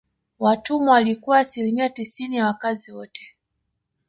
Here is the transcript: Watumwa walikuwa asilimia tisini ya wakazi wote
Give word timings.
Watumwa 0.39 0.91
walikuwa 0.93 1.39
asilimia 1.39 1.89
tisini 1.89 2.35
ya 2.35 2.45
wakazi 2.45 2.91
wote 2.91 3.35